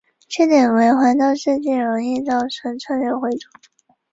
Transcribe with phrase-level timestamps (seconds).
[0.27, 3.41] 缺点为环道设计容易造成车流回堵。